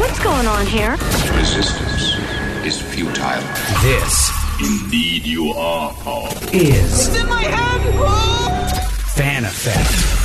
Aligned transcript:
What's 0.00 0.18
going 0.18 0.46
on 0.46 0.64
here? 0.66 0.92
Resistance 1.36 2.16
is 2.64 2.80
futile. 2.80 3.42
This 3.82 4.30
Indeed, 4.58 5.26
you 5.26 5.52
are, 5.52 5.92
Paul. 5.92 6.32
is 6.54 7.08
It's 7.08 7.20
in 7.20 7.28
my 7.28 7.42
hand! 7.42 8.90
Fan 9.14 9.44
Effect. 9.44 10.19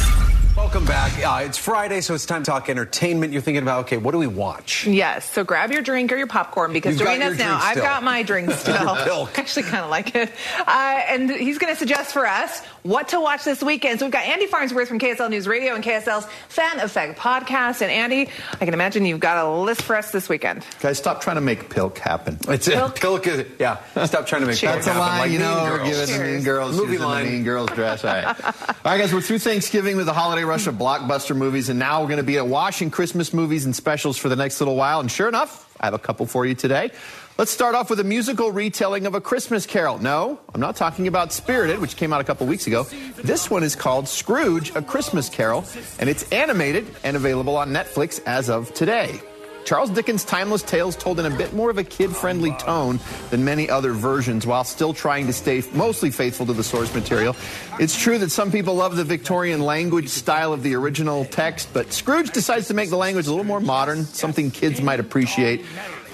Welcome 0.75 0.89
back. 0.89 1.25
Uh, 1.25 1.45
it's 1.45 1.57
Friday, 1.57 2.01
so 2.01 2.13
it's 2.15 2.25
time 2.25 2.43
to 2.43 2.51
talk 2.51 2.69
entertainment. 2.69 3.31
You're 3.31 3.41
thinking 3.41 3.63
about, 3.63 3.85
okay, 3.85 3.95
what 3.95 4.11
do 4.11 4.17
we 4.17 4.27
watch? 4.27 4.85
Yes, 4.85 5.23
so 5.31 5.45
grab 5.45 5.71
your 5.71 5.81
drink 5.81 6.11
or 6.11 6.17
your 6.17 6.27
popcorn 6.27 6.73
because 6.73 6.99
You've 6.99 7.07
joining 7.07 7.21
us 7.21 7.37
now. 7.37 7.51
drink 7.59 7.63
I've 7.63 7.77
got 7.77 8.03
my 8.03 8.23
drink 8.23 8.51
still. 8.57 8.83
Milk. 9.05 9.31
I 9.37 9.41
actually 9.41 9.63
kind 9.63 9.85
of 9.85 9.89
like 9.89 10.13
it. 10.15 10.33
Uh, 10.59 11.01
and 11.07 11.29
he's 11.31 11.59
going 11.59 11.71
to 11.71 11.79
suggest 11.79 12.11
for 12.11 12.27
us 12.27 12.59
what 12.83 13.07
to 13.09 13.21
watch 13.21 13.45
this 13.45 13.63
weekend. 13.63 13.99
So 13.99 14.05
we've 14.05 14.11
got 14.11 14.25
Andy 14.25 14.47
Farnsworth 14.47 14.89
from 14.89 14.99
KSL 14.99 15.29
News 15.29 15.47
Radio 15.47 15.75
and 15.75 15.81
KSL's 15.83 16.27
Fan 16.49 16.81
Effect 16.81 17.17
podcast. 17.17 17.81
And 17.81 17.89
Andy, 17.89 18.27
I 18.59 18.65
can 18.65 18.73
imagine 18.73 19.05
you've 19.05 19.21
got 19.21 19.45
a 19.45 19.49
list 19.49 19.81
for 19.81 19.95
us 19.95 20.11
this 20.11 20.27
weekend. 20.27 20.65
Guys, 20.81 20.97
stop 20.97 21.21
trying 21.21 21.37
to 21.37 21.41
make 21.41 21.69
pilk 21.69 21.97
happen. 21.99 22.37
It's 22.49 22.67
a 22.67 22.71
Pilk. 22.75 22.95
pilk. 22.99 23.27
is- 23.27 23.45
Yeah, 23.59 23.77
stop 24.07 24.27
trying 24.27 24.41
to 24.41 24.47
make 24.47 24.57
Cheers. 24.57 24.73
pilk 24.73 24.83
That's 24.83 24.87
a 24.87 24.91
happen, 24.91 25.07
line, 25.07 25.19
like 25.21 25.31
you 25.31 25.39
know, 25.39 25.55
we're 25.63 25.77
Girls. 25.77 25.89
giving 25.89 26.05
the 26.07 26.17
Cheers. 26.17 26.35
Mean 26.35 26.43
Girls. 26.43 26.75
Movie 26.75 26.87
she's 26.87 26.95
in 26.95 27.01
the 27.01 27.07
line. 27.07 27.25
Mean 27.27 27.43
Girls 27.45 27.69
dress. 27.69 28.03
All 28.03 28.13
right. 28.13 28.25
All 28.25 28.63
right, 28.83 28.97
guys, 28.99 29.13
we're 29.13 29.21
through 29.21 29.39
Thanksgiving 29.39 29.95
with 29.95 30.07
the 30.07 30.13
holiday 30.13 30.43
rush 30.43 30.64
of 30.67 30.75
blockbuster 30.75 31.35
movies, 31.35 31.69
and 31.69 31.79
now 31.79 32.01
we're 32.01 32.07
going 32.07 32.17
to 32.17 32.23
be 32.23 32.37
at 32.37 32.47
watching 32.47 32.89
Christmas 32.91 33.33
movies 33.33 33.65
and 33.65 33.75
specials 33.75 34.17
for 34.17 34.29
the 34.29 34.35
next 34.35 34.59
little 34.61 34.75
while. 34.75 34.99
And 34.99 35.11
sure 35.11 35.27
enough, 35.27 35.73
I 35.79 35.85
have 35.85 35.93
a 35.93 35.99
couple 35.99 36.25
for 36.25 36.45
you 36.45 36.55
today. 36.55 36.91
Let's 37.37 37.51
start 37.51 37.75
off 37.75 37.89
with 37.89 37.99
a 37.99 38.03
musical 38.03 38.51
retelling 38.51 39.05
of 39.05 39.13
A 39.13 39.19
Christmas 39.19 39.65
Carol. 39.65 39.99
No, 39.99 40.39
I'm 40.53 40.61
not 40.61 40.77
talking 40.77 41.07
about 41.07 41.33
Spirited, 41.33 41.79
which 41.79 41.97
came 41.97 42.13
out 42.13 42.21
a 42.21 42.23
couple 42.23 42.47
weeks 42.47 42.65
ago. 42.65 42.83
This 43.17 43.49
one 43.49 43.63
is 43.63 43.75
called 43.75 44.07
Scrooge, 44.07 44.73
A 44.75 44.81
Christmas 44.81 45.27
Carol, 45.27 45.65
and 45.99 46.09
it's 46.09 46.31
animated 46.31 46.87
and 47.03 47.17
available 47.17 47.57
on 47.57 47.71
Netflix 47.71 48.21
as 48.25 48.49
of 48.49 48.73
today. 48.73 49.19
Charles 49.65 49.89
Dickens' 49.89 50.23
timeless 50.23 50.61
tales 50.61 50.95
told 50.95 51.19
in 51.19 51.25
a 51.25 51.35
bit 51.35 51.53
more 51.53 51.71
of 51.71 51.79
a 51.79 51.83
kid-friendly 51.83 52.51
tone 52.59 52.99
than 53.31 53.43
many 53.43 53.67
other 53.67 53.93
versions 53.93 54.45
while 54.45 54.63
still 54.63 54.93
trying 54.93 55.25
to 55.25 55.33
stay 55.33 55.63
mostly 55.73 56.11
faithful 56.11 56.45
to 56.45 56.53
the 56.53 56.63
source 56.63 56.93
material. 56.93 57.35
It's 57.79 57.99
true 57.99 58.19
that 58.19 58.31
some 58.31 58.51
people 58.51 58.75
love 58.75 58.95
the 58.95 59.03
Victorian 59.03 59.61
language 59.61 60.09
style 60.09 60.53
of 60.53 60.61
the 60.61 60.75
original 60.75 61.25
text, 61.25 61.69
but 61.73 61.91
Scrooge 61.91 62.31
decides 62.31 62.67
to 62.67 62.75
make 62.75 62.91
the 62.91 62.97
language 62.97 63.25
a 63.25 63.31
little 63.31 63.43
more 63.43 63.59
modern, 63.59 64.05
something 64.05 64.51
kids 64.51 64.81
might 64.81 64.99
appreciate. 64.99 65.65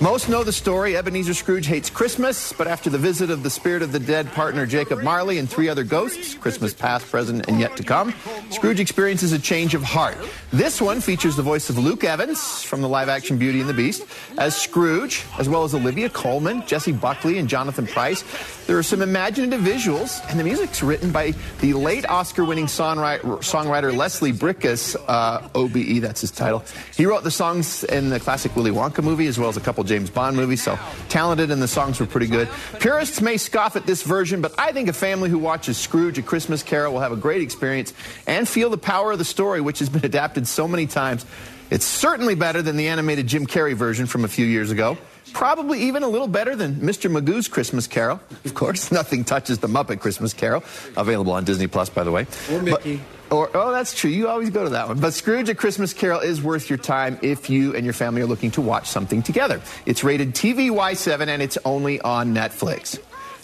Most 0.01 0.29
know 0.29 0.43
the 0.43 0.51
story. 0.51 0.97
Ebenezer 0.97 1.35
Scrooge 1.35 1.67
hates 1.67 1.91
Christmas, 1.91 2.53
but 2.53 2.65
after 2.65 2.89
the 2.89 2.97
visit 2.97 3.29
of 3.29 3.43
the 3.43 3.51
spirit 3.51 3.83
of 3.83 3.91
the 3.91 3.99
dead 3.99 4.31
partner 4.31 4.65
Jacob 4.65 5.03
Marley 5.03 5.37
and 5.37 5.47
three 5.47 5.69
other 5.69 5.83
ghosts, 5.83 6.33
Christmas 6.33 6.73
past, 6.73 7.07
present, 7.11 7.47
and 7.47 7.59
yet 7.59 7.77
to 7.77 7.83
come, 7.83 8.11
Scrooge 8.49 8.79
experiences 8.79 9.31
a 9.31 9.37
change 9.37 9.75
of 9.75 9.83
heart. 9.83 10.17
This 10.51 10.81
one 10.81 11.01
features 11.01 11.35
the 11.35 11.43
voice 11.43 11.69
of 11.69 11.77
Luke 11.77 12.03
Evans 12.03 12.63
from 12.63 12.81
the 12.81 12.89
live 12.89 13.09
action 13.09 13.37
Beauty 13.37 13.59
and 13.59 13.69
the 13.69 13.75
Beast 13.75 14.03
as 14.39 14.55
Scrooge, 14.55 15.23
as 15.37 15.47
well 15.47 15.63
as 15.63 15.75
Olivia 15.75 16.09
Colman, 16.09 16.65
Jessie 16.65 16.93
Buckley, 16.93 17.37
and 17.37 17.47
Jonathan 17.47 17.85
Pryce. 17.85 18.23
There 18.71 18.77
are 18.77 18.83
some 18.83 19.01
imaginative 19.01 19.59
visuals, 19.59 20.25
and 20.29 20.39
the 20.39 20.45
music's 20.45 20.81
written 20.81 21.11
by 21.11 21.33
the 21.59 21.73
late 21.73 22.09
Oscar 22.09 22.45
winning 22.45 22.67
songwriter, 22.67 23.97
Leslie 23.97 24.31
Bricusse, 24.31 24.95
uh, 25.09 25.49
OBE, 25.53 25.99
that's 25.99 26.21
his 26.21 26.31
title. 26.31 26.63
He 26.95 27.05
wrote 27.05 27.25
the 27.25 27.31
songs 27.31 27.83
in 27.83 28.09
the 28.09 28.17
classic 28.17 28.55
Willy 28.55 28.71
Wonka 28.71 29.03
movie, 29.03 29.27
as 29.27 29.37
well 29.37 29.49
as 29.49 29.57
a 29.57 29.59
couple 29.59 29.83
James 29.83 30.09
Bond 30.09 30.37
movies, 30.37 30.63
so 30.63 30.79
talented, 31.09 31.51
and 31.51 31.61
the 31.61 31.67
songs 31.67 31.99
were 31.99 32.05
pretty 32.05 32.27
good. 32.27 32.47
Purists 32.79 33.19
may 33.19 33.35
scoff 33.35 33.75
at 33.75 33.85
this 33.85 34.03
version, 34.03 34.39
but 34.39 34.57
I 34.57 34.71
think 34.71 34.87
a 34.87 34.93
family 34.93 35.29
who 35.29 35.37
watches 35.37 35.77
Scrooge, 35.77 36.17
A 36.17 36.21
Christmas 36.21 36.63
Carol, 36.63 36.93
will 36.93 37.01
have 37.01 37.11
a 37.11 37.17
great 37.17 37.41
experience 37.41 37.93
and 38.25 38.47
feel 38.47 38.69
the 38.69 38.77
power 38.77 39.11
of 39.11 39.17
the 39.17 39.25
story, 39.25 39.59
which 39.59 39.79
has 39.79 39.89
been 39.89 40.05
adapted 40.05 40.47
so 40.47 40.65
many 40.65 40.87
times. 40.87 41.25
It's 41.71 41.85
certainly 41.85 42.35
better 42.35 42.61
than 42.61 42.77
the 42.77 42.87
animated 42.87 43.27
Jim 43.27 43.47
Carrey 43.47 43.73
version 43.73 44.05
from 44.05 44.23
a 44.23 44.29
few 44.29 44.45
years 44.45 44.71
ago. 44.71 44.97
Probably 45.33 45.83
even 45.83 46.03
a 46.03 46.07
little 46.07 46.27
better 46.27 46.55
than 46.55 46.75
Mr. 46.75 47.09
Magoo's 47.09 47.47
Christmas 47.47 47.87
Carol. 47.87 48.19
Of 48.45 48.55
course, 48.55 48.91
nothing 48.91 49.23
touches 49.23 49.59
the 49.59 49.67
Muppet 49.67 49.99
Christmas 49.99 50.33
Carol. 50.33 50.63
Available 50.97 51.31
on 51.33 51.45
Disney 51.45 51.67
Plus, 51.67 51.89
by 51.89 52.03
the 52.03 52.11
way. 52.11 52.25
Or 52.51 52.61
Mickey. 52.61 52.97
But- 52.97 53.05
or, 53.31 53.49
oh, 53.53 53.71
that's 53.71 53.93
true. 53.93 54.09
You 54.09 54.27
always 54.27 54.49
go 54.49 54.65
to 54.65 54.71
that 54.71 54.89
one. 54.89 54.99
But 54.99 55.13
Scrooge 55.13 55.47
A 55.47 55.55
Christmas 55.55 55.93
Carol 55.93 56.19
is 56.19 56.41
worth 56.41 56.69
your 56.69 56.77
time 56.77 57.17
if 57.21 57.49
you 57.49 57.73
and 57.73 57.85
your 57.85 57.93
family 57.93 58.21
are 58.21 58.25
looking 58.25 58.51
to 58.51 58.61
watch 58.61 58.89
something 58.89 59.23
together. 59.23 59.61
It's 59.85 60.03
rated 60.03 60.35
TVY7 60.35 61.29
and 61.29 61.41
it's 61.41 61.57
only 61.63 62.01
on 62.01 62.35
Netflix. 62.35 62.99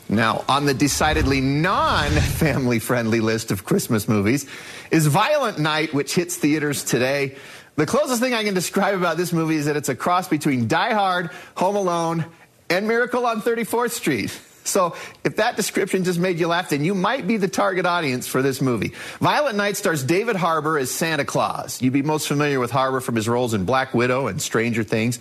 Now, 0.10 0.44
on 0.50 0.66
the 0.66 0.74
decidedly 0.74 1.40
non 1.42 2.10
family 2.12 2.80
friendly 2.80 3.22
list 3.22 3.52
of 3.52 3.64
Christmas 3.64 4.08
movies 4.10 4.46
is 4.92 5.08
Violent 5.08 5.60
Night, 5.60 5.94
which 5.94 6.16
hits 6.16 6.36
theaters 6.36 6.84
today. 6.84 7.36
The 7.78 7.86
closest 7.86 8.20
thing 8.20 8.34
I 8.34 8.44
can 8.44 8.56
describe 8.56 8.96
about 8.96 9.18
this 9.18 9.32
movie 9.32 9.56
is 9.56 9.66
that 9.66 9.78
it's 9.78 9.88
a 9.88 9.94
cross 9.94 10.28
between 10.28 10.68
Die 10.68 10.94
Hard, 10.96 11.30
Home 11.58 11.76
Alone, 11.76 12.26
and 12.72 12.88
Miracle 12.88 13.24
on 13.28 13.44
34th 13.44 13.92
Street. 13.92 14.42
So, 14.64 14.96
if 15.24 15.36
that 15.36 15.56
description 15.56 16.04
just 16.04 16.20
made 16.20 16.40
you 16.40 16.48
laugh, 16.48 16.72
then 16.72 16.84
you 16.84 16.96
might 16.96 17.28
be 17.28 17.38
the 17.38 17.48
target 17.48 17.86
audience 17.86 18.26
for 18.26 18.42
this 18.42 18.62
movie. 18.62 18.94
Violent 19.22 19.56
Night 19.56 19.78
stars 19.78 20.04
David 20.04 20.36
Harbour 20.36 20.80
as 20.80 20.90
Santa 20.90 21.24
Claus. 21.24 21.80
You'd 21.80 21.94
be 21.94 22.02
most 22.02 22.28
familiar 22.28 22.60
with 22.60 22.72
Harbour 22.72 23.00
from 23.00 23.16
his 23.16 23.30
roles 23.30 23.54
in 23.54 23.64
Black 23.64 23.94
Widow 23.94 24.26
and 24.26 24.42
Stranger 24.42 24.84
Things. 24.84 25.20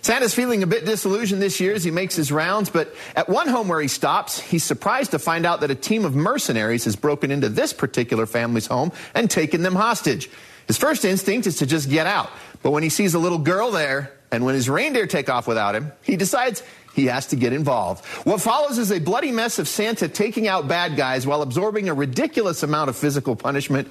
Santa's 0.00 0.34
feeling 0.34 0.62
a 0.62 0.66
bit 0.66 0.86
disillusioned 0.86 1.42
this 1.42 1.60
year 1.60 1.74
as 1.74 1.84
he 1.84 1.90
makes 1.90 2.16
his 2.16 2.32
rounds, 2.32 2.70
but 2.70 2.92
at 3.14 3.28
one 3.28 3.48
home 3.48 3.68
where 3.68 3.82
he 3.82 3.88
stops, 3.88 4.40
he's 4.40 4.64
surprised 4.64 5.10
to 5.10 5.18
find 5.18 5.44
out 5.44 5.60
that 5.60 5.70
a 5.70 5.76
team 5.76 6.06
of 6.06 6.16
mercenaries 6.16 6.86
has 6.86 6.96
broken 6.96 7.30
into 7.30 7.50
this 7.50 7.74
particular 7.74 8.24
family's 8.24 8.66
home 8.66 8.92
and 9.14 9.30
taken 9.30 9.62
them 9.62 9.74
hostage. 9.74 10.30
His 10.68 10.76
first 10.76 11.04
instinct 11.04 11.46
is 11.46 11.56
to 11.56 11.66
just 11.66 11.90
get 11.90 12.06
out, 12.06 12.30
but 12.62 12.70
when 12.70 12.82
he 12.82 12.88
sees 12.88 13.14
a 13.14 13.18
little 13.18 13.38
girl 13.38 13.70
there, 13.70 14.12
and 14.30 14.44
when 14.44 14.54
his 14.54 14.68
reindeer 14.68 15.06
take 15.06 15.28
off 15.30 15.48
without 15.48 15.74
him, 15.74 15.92
he 16.02 16.16
decides 16.16 16.62
he 16.94 17.06
has 17.06 17.26
to 17.28 17.36
get 17.36 17.52
involved. 17.52 18.04
What 18.26 18.40
follows 18.40 18.76
is 18.76 18.90
a 18.90 18.98
bloody 18.98 19.30
mess 19.30 19.58
of 19.58 19.68
Santa 19.68 20.08
taking 20.08 20.48
out 20.48 20.68
bad 20.68 20.96
guys 20.96 21.26
while 21.26 21.42
absorbing 21.42 21.88
a 21.88 21.94
ridiculous 21.94 22.62
amount 22.62 22.90
of 22.90 22.96
physical 22.96 23.36
punishment. 23.36 23.88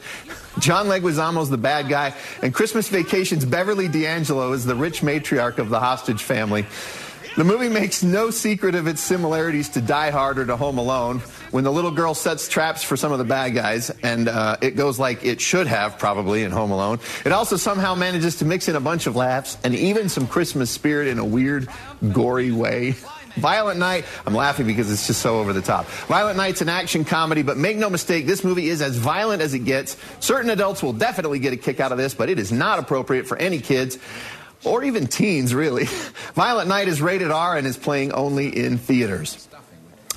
John 0.60 0.88
Leguizamo's 0.88 1.50
the 1.50 1.58
bad 1.58 1.90
guy, 1.90 2.14
and 2.44 2.54
Christmas 2.54 2.90
Vacation's 2.90 3.46
Beverly 3.46 3.88
D'Angelo 3.88 4.52
is 4.52 4.66
the 4.66 4.76
rich 4.76 5.02
matriarch 5.02 5.58
of 5.58 5.70
the 5.70 5.80
hostage 5.80 6.22
family. 6.22 6.66
The 7.38 7.44
movie 7.44 7.70
makes 7.70 8.02
no 8.02 8.32
secret 8.32 8.74
of 8.74 8.88
its 8.88 9.00
similarities 9.00 9.70
to 9.70 9.82
Die 9.82 10.10
Hard 10.10 10.40
or 10.40 10.48
to 10.48 10.58
Home 10.58 10.80
Alone 10.80 11.20
when 11.52 11.64
the 11.64 11.72
little 11.72 11.92
girl 11.92 12.16
sets 12.16 12.48
traps 12.48 12.82
for 12.82 12.98
some 12.98 13.12
of 13.12 13.20
the 13.20 13.26
bad 13.26 13.54
guys, 13.54 13.92
and 14.02 14.28
uh, 14.28 14.58
it 14.60 14.76
goes 14.76 14.98
like 14.98 15.24
it 15.24 15.40
should 15.40 15.68
have 15.68 16.00
probably 16.00 16.42
in 16.42 16.50
Home 16.50 16.72
Alone. 16.72 16.98
It 17.26 17.32
also 17.32 17.56
somehow 17.56 17.94
manages 17.94 18.38
to 18.38 18.46
mix 18.46 18.68
in 18.70 18.76
a 18.76 18.80
bunch 18.80 19.06
of 19.06 19.16
laughs 19.16 19.56
and 19.64 19.76
even 19.76 20.10
some 20.10 20.26
Christmas 20.26 20.72
spirit 20.72 21.10
in 21.10 21.20
a 21.20 21.26
weird, 21.26 21.68
gory 22.12 22.52
way. 22.52 22.96
Violent 23.36 23.78
Night, 23.78 24.06
I'm 24.26 24.34
laughing 24.34 24.66
because 24.66 24.92
it's 24.92 25.06
just 25.06 25.22
so 25.22 25.40
over 25.40 25.54
the 25.54 25.62
top. 25.62 25.86
Violent 26.08 26.38
Night's 26.38 26.62
an 26.62 26.70
action 26.70 27.06
comedy, 27.06 27.44
but 27.44 27.56
make 27.56 27.78
no 27.78 27.88
mistake, 27.88 28.26
this 28.26 28.44
movie 28.44 28.68
is 28.68 28.82
as 28.82 28.98
violent 28.98 29.44
as 29.44 29.54
it 29.54 29.60
gets. 29.60 29.96
Certain 30.20 30.50
adults 30.50 30.82
will 30.82 30.94
definitely 30.94 31.38
get 31.38 31.54
a 31.54 31.58
kick 31.58 31.80
out 31.80 31.92
of 31.92 32.00
this, 32.00 32.16
but 32.16 32.30
it 32.32 32.40
is 32.40 32.52
not 32.52 32.80
appropriate 32.80 33.28
for 33.28 33.38
any 33.38 33.60
kids 33.60 34.00
or 34.68 34.84
even 34.84 35.08
teens, 35.08 35.54
really. 35.54 35.86
Violent 36.36 36.68
Night 36.68 36.88
is 36.88 37.02
rated 37.02 37.32
R 37.32 37.58
and 37.58 37.66
is 37.66 37.78
playing 37.78 38.12
only 38.12 38.50
in 38.56 38.78
theaters. 38.78 39.47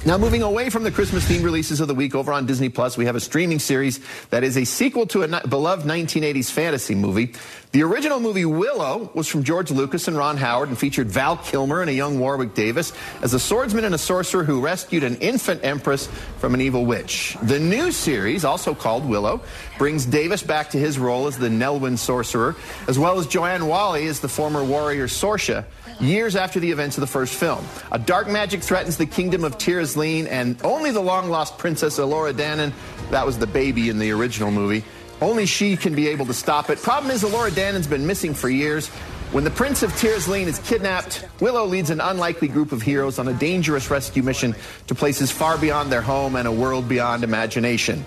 Now, 0.06 0.16
moving 0.16 0.40
away 0.40 0.70
from 0.70 0.82
the 0.82 0.90
Christmas 0.90 1.28
themed 1.28 1.44
releases 1.44 1.78
of 1.78 1.86
the 1.86 1.94
week 1.94 2.14
over 2.14 2.32
on 2.32 2.46
Disney 2.46 2.70
Plus, 2.70 2.96
we 2.96 3.04
have 3.04 3.16
a 3.16 3.20
streaming 3.20 3.58
series 3.58 4.00
that 4.30 4.42
is 4.42 4.56
a 4.56 4.64
sequel 4.64 5.06
to 5.08 5.24
a 5.24 5.46
beloved 5.46 5.86
1980s 5.86 6.50
fantasy 6.50 6.94
movie. 6.94 7.34
The 7.72 7.82
original 7.82 8.18
movie 8.18 8.46
Willow 8.46 9.10
was 9.12 9.28
from 9.28 9.44
George 9.44 9.70
Lucas 9.70 10.08
and 10.08 10.16
Ron 10.16 10.38
Howard 10.38 10.70
and 10.70 10.78
featured 10.78 11.08
Val 11.08 11.36
Kilmer 11.36 11.82
and 11.82 11.90
a 11.90 11.92
young 11.92 12.18
Warwick 12.18 12.54
Davis 12.54 12.94
as 13.20 13.34
a 13.34 13.38
swordsman 13.38 13.84
and 13.84 13.94
a 13.94 13.98
sorcerer 13.98 14.42
who 14.42 14.62
rescued 14.62 15.04
an 15.04 15.16
infant 15.16 15.62
empress 15.62 16.06
from 16.38 16.54
an 16.54 16.62
evil 16.62 16.86
witch. 16.86 17.36
The 17.42 17.60
new 17.60 17.92
series, 17.92 18.42
also 18.42 18.74
called 18.74 19.06
Willow, 19.06 19.42
brings 19.76 20.06
Davis 20.06 20.42
back 20.42 20.70
to 20.70 20.78
his 20.78 20.98
role 20.98 21.26
as 21.26 21.36
the 21.36 21.48
Nelwyn 21.48 21.98
sorcerer, 21.98 22.56
as 22.88 22.98
well 22.98 23.20
as 23.20 23.26
Joanne 23.26 23.68
Whalley 23.68 24.06
as 24.06 24.20
the 24.20 24.28
former 24.28 24.64
warrior 24.64 25.06
Sorsha 25.08 25.66
years 26.00 26.34
after 26.34 26.58
the 26.58 26.70
events 26.70 26.96
of 26.96 27.02
the 27.02 27.06
first 27.06 27.34
film. 27.34 27.64
A 27.92 27.98
dark 27.98 28.26
magic 28.28 28.62
threatens 28.62 28.96
the 28.96 29.06
kingdom 29.06 29.44
of 29.44 29.58
Tir 29.94 30.00
Asleen, 30.00 30.26
and 30.28 30.60
only 30.64 30.90
the 30.90 31.00
long 31.00 31.30
lost 31.30 31.58
princess 31.58 31.98
Elora 31.98 32.32
Danan. 32.32 32.72
That 33.10 33.26
was 33.26 33.38
the 33.38 33.46
baby 33.46 33.88
in 33.88 33.98
the 33.98 34.10
original 34.12 34.50
movie, 34.50 34.84
only 35.20 35.46
she 35.46 35.76
can 35.76 35.94
be 35.94 36.08
able 36.08 36.26
to 36.26 36.34
stop 36.34 36.70
it. 36.70 36.78
Problem 36.78 37.10
is, 37.10 37.22
Elora 37.22 37.50
Danan's 37.50 37.86
been 37.86 38.06
missing 38.06 38.34
for 38.34 38.48
years. 38.48 38.88
When 39.32 39.44
the 39.44 39.50
Prince 39.50 39.84
of 39.84 39.96
Tir 39.96 40.16
Asleen 40.16 40.46
is 40.46 40.58
kidnapped, 40.58 41.24
Willow 41.40 41.64
leads 41.64 41.90
an 41.90 42.00
unlikely 42.00 42.48
group 42.48 42.72
of 42.72 42.82
heroes 42.82 43.20
on 43.20 43.28
a 43.28 43.32
dangerous 43.32 43.88
rescue 43.88 44.24
mission 44.24 44.56
to 44.88 44.94
places 44.94 45.30
far 45.30 45.56
beyond 45.56 45.92
their 45.92 46.02
home 46.02 46.34
and 46.34 46.48
a 46.48 46.52
world 46.52 46.88
beyond 46.88 47.22
imagination. 47.22 48.04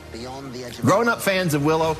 Grown 0.81 1.07
up 1.07 1.21
fans 1.21 1.53
of 1.53 1.63
Willow, 1.63 1.95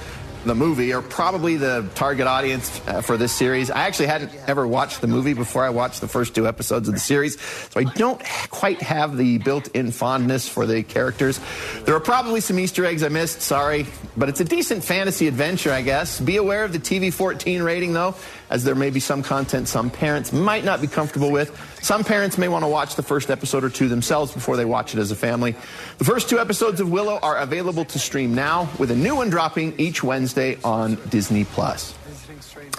the 0.45 0.55
movie, 0.55 0.93
are 0.93 1.01
probably 1.01 1.57
the 1.57 1.87
target 1.95 2.27
audience 2.27 2.81
uh, 2.87 3.01
for 3.01 3.17
this 3.17 3.31
series. 3.31 3.71
I 3.71 3.87
actually 3.87 4.07
hadn't 4.07 4.31
ever 4.47 4.67
watched 4.67 5.01
the 5.01 5.07
movie 5.07 5.33
before 5.33 5.63
I 5.63 5.69
watched 5.69 6.01
the 6.01 6.07
first 6.07 6.35
two 6.35 6.47
episodes 6.47 6.87
of 6.87 6.93
the 6.93 6.99
series, 6.99 7.39
so 7.39 7.79
I 7.79 7.83
don't 7.83 8.21
quite 8.49 8.81
have 8.81 9.17
the 9.17 9.37
built 9.37 9.69
in 9.69 9.91
fondness 9.91 10.47
for 10.47 10.65
the 10.65 10.83
characters. 10.83 11.39
There 11.85 11.95
are 11.95 12.01
probably 12.01 12.41
some 12.41 12.59
Easter 12.59 12.85
eggs 12.85 13.03
I 13.03 13.09
missed, 13.09 13.41
sorry, 13.41 13.85
but 14.17 14.29
it's 14.29 14.41
a 14.41 14.45
decent 14.45 14.83
fantasy 14.83 15.27
adventure, 15.27 15.71
I 15.71 15.81
guess. 15.81 16.19
Be 16.19 16.37
aware 16.37 16.65
of 16.65 16.73
the 16.73 16.79
TV 16.79 17.13
14 17.13 17.61
rating, 17.63 17.93
though, 17.93 18.15
as 18.49 18.63
there 18.63 18.75
may 18.75 18.89
be 18.89 18.99
some 18.99 19.23
content 19.23 19.67
some 19.67 19.89
parents 19.89 20.33
might 20.33 20.63
not 20.63 20.81
be 20.81 20.87
comfortable 20.87 21.31
with. 21.31 21.57
Some 21.81 22.03
parents 22.03 22.37
may 22.37 22.47
want 22.47 22.63
to 22.63 22.69
watch 22.69 22.95
the 22.95 23.03
first 23.03 23.29
episode 23.29 23.63
or 23.63 23.69
two 23.69 23.89
themselves 23.89 24.31
before 24.31 24.55
they 24.55 24.65
watch 24.65 24.93
it 24.93 24.99
as 24.99 25.11
a 25.11 25.15
family. 25.15 25.55
The 25.97 26.05
first 26.05 26.29
two 26.29 26.39
episodes 26.39 26.79
of 26.79 26.89
Willow 26.89 27.19
are 27.21 27.37
available 27.37 27.85
to 27.85 27.99
stream 27.99 28.35
now, 28.35 28.69
with 28.79 28.91
a 28.91 28.95
new 28.95 29.15
one 29.15 29.29
dropping 29.29 29.79
each 29.79 30.03
Wednesday 30.03 30.32
on 30.63 30.95
Disney 31.09 31.45
Plus. 31.45 31.93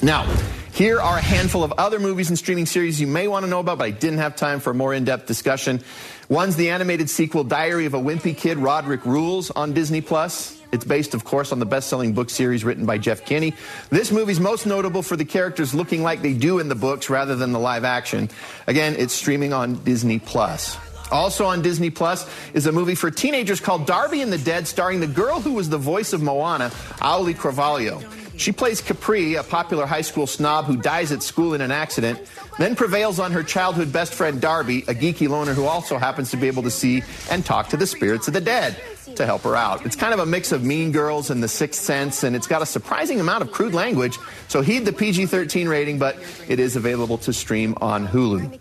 Now, 0.02 0.24
here 0.72 1.00
are 1.00 1.18
a 1.18 1.22
handful 1.22 1.62
of 1.62 1.72
other 1.72 1.98
movies 2.00 2.28
and 2.28 2.38
streaming 2.38 2.66
series 2.66 3.00
you 3.00 3.06
may 3.06 3.28
want 3.28 3.44
to 3.44 3.50
know 3.50 3.60
about, 3.60 3.78
but 3.78 3.84
I 3.84 3.90
didn't 3.90 4.18
have 4.18 4.36
time 4.36 4.60
for 4.60 4.70
a 4.70 4.74
more 4.74 4.92
in 4.92 5.04
depth 5.04 5.26
discussion. 5.26 5.82
One's 6.28 6.56
the 6.56 6.70
animated 6.70 7.08
sequel 7.08 7.44
Diary 7.44 7.86
of 7.86 7.94
a 7.94 7.98
Wimpy 7.98 8.36
Kid, 8.36 8.58
Roderick 8.58 9.04
Rules 9.04 9.50
on 9.50 9.72
Disney 9.72 10.00
Plus. 10.00 10.60
It's 10.72 10.84
based, 10.84 11.14
of 11.14 11.24
course, 11.24 11.52
on 11.52 11.60
the 11.60 11.66
best 11.66 11.88
selling 11.88 12.14
book 12.14 12.28
series 12.28 12.64
written 12.64 12.86
by 12.86 12.98
Jeff 12.98 13.24
Kinney. 13.24 13.54
This 13.90 14.10
movie's 14.10 14.40
most 14.40 14.66
notable 14.66 15.02
for 15.02 15.16
the 15.16 15.24
characters 15.24 15.72
looking 15.74 16.02
like 16.02 16.22
they 16.22 16.34
do 16.34 16.58
in 16.58 16.68
the 16.68 16.74
books 16.74 17.08
rather 17.08 17.36
than 17.36 17.52
the 17.52 17.60
live 17.60 17.84
action. 17.84 18.28
Again, 18.66 18.96
it's 18.98 19.14
streaming 19.14 19.52
on 19.52 19.84
Disney 19.84 20.18
Plus. 20.18 20.76
Also 21.14 21.44
on 21.44 21.62
Disney 21.62 21.90
Plus 21.90 22.28
is 22.54 22.66
a 22.66 22.72
movie 22.72 22.96
for 22.96 23.08
teenagers 23.08 23.60
called 23.60 23.86
Darby 23.86 24.20
and 24.20 24.32
the 24.32 24.38
Dead, 24.38 24.66
starring 24.66 24.98
the 24.98 25.06
girl 25.06 25.40
who 25.40 25.52
was 25.52 25.68
the 25.68 25.78
voice 25.78 26.12
of 26.12 26.20
Moana, 26.20 26.70
Auli'i 26.98 27.36
Cravalho. 27.36 28.02
She 28.36 28.50
plays 28.50 28.80
Capri, 28.80 29.36
a 29.36 29.44
popular 29.44 29.86
high 29.86 30.00
school 30.00 30.26
snob 30.26 30.64
who 30.64 30.76
dies 30.76 31.12
at 31.12 31.22
school 31.22 31.54
in 31.54 31.60
an 31.60 31.70
accident, 31.70 32.18
then 32.58 32.74
prevails 32.74 33.20
on 33.20 33.30
her 33.30 33.44
childhood 33.44 33.92
best 33.92 34.12
friend 34.12 34.40
Darby, 34.40 34.78
a 34.88 34.94
geeky 34.94 35.28
loner 35.28 35.54
who 35.54 35.66
also 35.66 35.98
happens 35.98 36.32
to 36.32 36.36
be 36.36 36.48
able 36.48 36.64
to 36.64 36.70
see 36.70 37.04
and 37.30 37.46
talk 37.46 37.68
to 37.68 37.76
the 37.76 37.86
spirits 37.86 38.26
of 38.26 38.34
the 38.34 38.40
dead 38.40 38.76
to 39.16 39.26
help 39.26 39.42
her 39.42 39.56
out. 39.56 39.84
It's 39.84 39.96
kind 39.96 40.14
of 40.14 40.20
a 40.20 40.26
mix 40.26 40.52
of 40.52 40.64
Mean 40.64 40.92
Girls 40.92 41.30
and 41.30 41.42
The 41.42 41.48
Sixth 41.48 41.80
Sense, 41.80 42.24
and 42.24 42.34
it's 42.34 42.46
got 42.46 42.62
a 42.62 42.66
surprising 42.66 43.20
amount 43.20 43.42
of 43.42 43.52
crude 43.52 43.74
language, 43.74 44.18
so 44.48 44.62
heed 44.62 44.84
the 44.84 44.92
PG 44.92 45.26
13 45.26 45.68
rating, 45.68 45.98
but 45.98 46.16
it 46.48 46.58
is 46.58 46.76
available 46.76 47.18
to 47.18 47.32
stream 47.32 47.74
on 47.80 48.06
Hulu. 48.06 48.60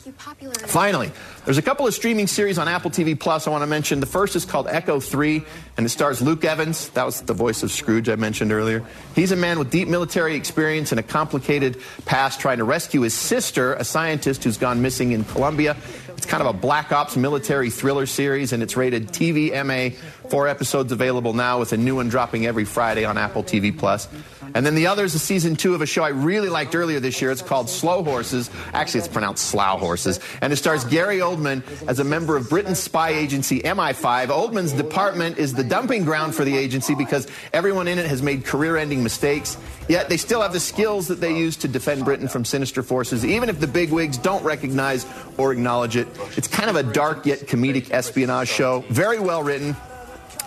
Finally, 0.67 1.11
there's 1.45 1.57
a 1.57 1.61
couple 1.61 1.85
of 1.85 1.93
streaming 1.93 2.27
series 2.27 2.57
on 2.57 2.67
Apple 2.67 2.89
TV 2.91 3.19
Plus 3.19 3.47
I 3.47 3.49
want 3.49 3.63
to 3.63 3.67
mention. 3.67 3.99
The 3.99 4.05
first 4.05 4.35
is 4.35 4.45
called 4.45 4.67
Echo 4.67 4.99
3, 4.99 5.43
and 5.77 5.85
it 5.85 5.89
stars 5.89 6.21
Luke 6.21 6.45
Evans. 6.45 6.89
That 6.89 7.05
was 7.05 7.21
the 7.21 7.33
voice 7.33 7.63
of 7.63 7.71
Scrooge 7.71 8.07
I 8.09 8.15
mentioned 8.15 8.51
earlier. 8.51 8.85
He's 9.15 9.31
a 9.31 9.35
man 9.35 9.59
with 9.59 9.69
deep 9.69 9.87
military 9.87 10.35
experience 10.35 10.91
and 10.91 10.99
a 10.99 11.03
complicated 11.03 11.81
past 12.05 12.39
trying 12.39 12.59
to 12.59 12.63
rescue 12.63 13.01
his 13.01 13.13
sister, 13.13 13.73
a 13.73 13.83
scientist 13.83 14.43
who's 14.43 14.57
gone 14.57 14.81
missing 14.81 15.11
in 15.11 15.23
Colombia. 15.25 15.75
It's 16.23 16.31
kind 16.31 16.41
of 16.41 16.55
a 16.55 16.57
black 16.57 16.93
ops 16.93 17.17
military 17.17 17.69
thriller 17.69 18.05
series, 18.05 18.53
and 18.53 18.63
it's 18.63 18.77
rated 18.77 19.09
TVMA. 19.09 19.93
Four 20.29 20.47
episodes 20.47 20.93
available 20.93 21.33
now, 21.33 21.59
with 21.59 21.73
a 21.73 21.77
new 21.77 21.97
one 21.97 22.07
dropping 22.07 22.45
every 22.45 22.63
Friday 22.63 23.03
on 23.03 23.17
Apple 23.17 23.43
TV 23.43 23.77
Plus. 23.77 24.07
And 24.55 24.65
then 24.65 24.75
the 24.75 24.87
other 24.87 25.03
is 25.03 25.15
a 25.15 25.19
season 25.19 25.55
two 25.55 25.73
of 25.75 25.81
a 25.81 25.85
show 25.85 26.03
I 26.03 26.09
really 26.09 26.47
liked 26.47 26.75
earlier 26.75 26.99
this 27.01 27.21
year. 27.21 27.31
It's 27.31 27.41
called 27.41 27.69
Slow 27.69 28.03
Horses. 28.03 28.49
Actually, 28.71 28.99
it's 28.99 29.07
pronounced 29.09 29.45
Slough 29.45 29.79
Horses. 29.79 30.19
And 30.41 30.53
it 30.53 30.57
stars 30.57 30.85
Gary 30.85 31.17
Oldman 31.17 31.63
as 31.87 31.99
a 31.99 32.03
member 32.03 32.37
of 32.37 32.49
Britain's 32.49 32.79
spy 32.79 33.09
agency 33.09 33.59
MI5. 33.61 34.27
Oldman's 34.27 34.71
department 34.71 35.37
is 35.37 35.53
the 35.53 35.63
dumping 35.63 36.05
ground 36.05 36.35
for 36.35 36.45
the 36.45 36.55
agency 36.55 36.95
because 36.95 37.27
everyone 37.51 37.87
in 37.87 37.99
it 37.99 38.05
has 38.05 38.21
made 38.21 38.45
career 38.45 38.77
ending 38.77 39.03
mistakes. 39.03 39.57
Yet 39.89 40.07
they 40.07 40.17
still 40.17 40.41
have 40.41 40.53
the 40.53 40.59
skills 40.59 41.09
that 41.09 41.19
they 41.19 41.35
use 41.35 41.57
to 41.57 41.67
defend 41.67 42.05
Britain 42.05 42.27
from 42.29 42.45
sinister 42.45 42.83
forces, 42.83 43.25
even 43.25 43.49
if 43.49 43.59
the 43.59 43.67
bigwigs 43.67 44.17
don't 44.17 44.43
recognize 44.43 45.05
or 45.37 45.51
acknowledge 45.51 45.97
it. 45.97 46.07
It's 46.37 46.47
kind 46.47 46.69
of 46.69 46.75
a 46.75 46.83
dark 46.83 47.25
yet 47.25 47.39
comedic 47.41 47.91
espionage 47.91 48.49
show. 48.49 48.83
Very 48.89 49.19
well 49.19 49.43
written 49.43 49.75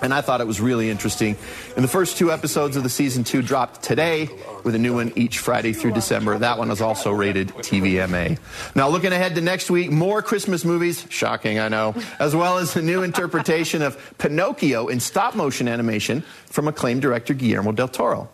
and 0.02 0.12
I 0.12 0.20
thought 0.20 0.40
it 0.40 0.46
was 0.46 0.60
really 0.60 0.90
interesting. 0.90 1.36
And 1.74 1.84
the 1.84 1.88
first 1.88 2.16
two 2.16 2.30
episodes 2.30 2.76
of 2.76 2.82
the 2.82 2.88
season 2.88 3.24
two 3.24 3.42
dropped 3.42 3.82
today, 3.82 4.28
with 4.62 4.74
a 4.74 4.78
new 4.78 4.94
one 4.94 5.12
each 5.16 5.38
Friday 5.38 5.72
through 5.72 5.92
December. 5.92 6.38
That 6.38 6.58
one 6.58 6.68
was 6.68 6.80
also 6.80 7.12
rated 7.12 7.48
TVMA. 7.48 8.38
Now, 8.74 8.88
looking 8.88 9.12
ahead 9.12 9.34
to 9.36 9.40
next 9.40 9.70
week, 9.70 9.90
more 9.90 10.22
Christmas 10.22 10.64
movies, 10.64 11.06
shocking, 11.08 11.58
I 11.58 11.68
know, 11.68 11.94
as 12.18 12.34
well 12.34 12.58
as 12.58 12.76
a 12.76 12.82
new 12.82 13.02
interpretation 13.02 13.80
of 13.80 13.96
Pinocchio 14.18 14.88
in 14.88 15.00
stop 15.00 15.34
motion 15.34 15.68
animation 15.68 16.22
from 16.46 16.68
acclaimed 16.68 17.02
director 17.02 17.32
Guillermo 17.32 17.72
del 17.72 17.88
Toro. 17.88 18.28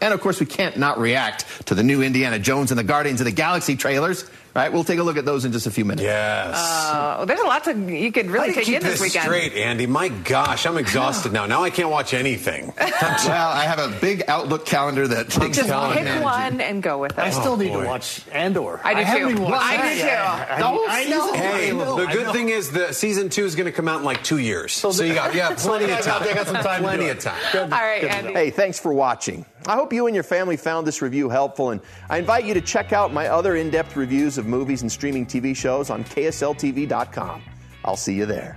and 0.00 0.14
of 0.14 0.20
course, 0.20 0.40
we 0.40 0.46
can't 0.46 0.78
not 0.78 0.98
react 0.98 1.66
to 1.66 1.74
the 1.74 1.82
new 1.82 2.02
Indiana 2.02 2.38
Jones 2.38 2.70
and 2.70 2.78
the 2.78 2.84
Guardians 2.84 3.20
of 3.20 3.26
the 3.26 3.32
Galaxy 3.32 3.76
trailers. 3.76 4.28
Right, 4.58 4.72
we'll 4.72 4.82
take 4.82 4.98
a 4.98 5.04
look 5.04 5.16
at 5.16 5.24
those 5.24 5.44
in 5.44 5.52
just 5.52 5.68
a 5.68 5.70
few 5.70 5.84
minutes. 5.84 6.02
Yes. 6.02 6.56
Uh, 6.58 7.24
there's 7.24 7.38
a 7.38 7.44
lot 7.46 7.62
to 7.62 7.74
you 7.74 8.10
could 8.10 8.26
really 8.26 8.52
take 8.52 8.64
keep 8.64 8.74
in 8.74 8.82
this 8.82 8.94
this 8.94 9.00
weekend. 9.02 9.22
straight, 9.26 9.52
Andy? 9.52 9.86
My 9.86 10.08
gosh, 10.08 10.66
I'm 10.66 10.76
exhausted 10.76 11.32
now. 11.32 11.46
Now 11.46 11.62
I 11.62 11.70
can't 11.70 11.90
watch 11.90 12.12
anything. 12.12 12.72
well, 12.80 13.48
I 13.50 13.62
have 13.62 13.78
a 13.78 13.96
big 14.00 14.24
Outlook 14.26 14.66
calendar 14.66 15.06
that 15.06 15.30
takes 15.30 15.58
Just 15.58 15.68
telling 15.68 15.96
pick 15.96 16.12
you. 16.12 16.22
one 16.22 16.60
and 16.60 16.82
go 16.82 16.98
with 16.98 17.12
it. 17.12 17.18
I 17.20 17.30
still 17.30 17.56
need 17.56 17.68
boy. 17.68 17.82
to 17.82 17.86
watch 17.86 18.22
Andor. 18.32 18.80
I 18.82 18.94
do 18.94 19.02
haven't 19.02 19.36
too. 19.36 19.42
watched 19.42 19.64
I 19.64 19.76
that 19.76 19.94
do 19.94 20.00
too. 20.00 20.54
I, 20.58 20.72
mean, 20.72 20.88
I 20.88 21.04
know. 21.04 21.32
Hey, 21.34 21.70
the 21.70 22.12
good 22.12 22.26
know. 22.26 22.32
thing 22.32 22.48
is 22.48 22.72
the 22.72 22.92
season 22.92 23.28
two 23.28 23.44
is 23.44 23.54
going 23.54 23.66
to 23.66 23.72
come 23.72 23.86
out 23.86 24.00
in 24.00 24.04
like 24.04 24.24
two 24.24 24.38
years. 24.38 24.72
So, 24.72 24.90
so 24.90 25.04
you 25.04 25.14
got 25.14 25.36
yeah, 25.36 25.54
plenty 25.56 25.84
of 25.84 26.00
time. 26.00 26.24
I 26.24 26.34
got 26.34 26.46
some 26.48 26.56
time 26.56 26.82
to 26.82 26.88
Plenty 26.88 27.04
do 27.04 27.10
of 27.12 27.20
time. 27.20 27.40
Good. 27.52 27.62
All 27.62 27.68
right, 27.78 28.02
Andy. 28.02 28.32
Hey, 28.32 28.50
thanks 28.50 28.80
for 28.80 28.92
watching. 28.92 29.44
I 29.68 29.74
hope 29.74 29.92
you 29.92 30.06
and 30.06 30.14
your 30.14 30.24
family 30.24 30.56
found 30.56 30.86
this 30.86 31.02
review 31.02 31.28
helpful, 31.28 31.70
and 31.70 31.82
I 32.08 32.16
invite 32.16 32.46
you 32.46 32.54
to 32.54 32.60
check 32.62 32.94
out 32.94 33.12
my 33.12 33.28
other 33.28 33.56
in 33.56 33.68
depth 33.68 33.96
reviews 33.96 34.38
of 34.38 34.46
movies 34.46 34.80
and 34.80 34.90
streaming 34.90 35.26
TV 35.26 35.54
shows 35.54 35.90
on 35.90 36.04
KSLTV.com. 36.04 37.42
I'll 37.84 37.94
see 37.94 38.14
you 38.14 38.24
there. 38.24 38.56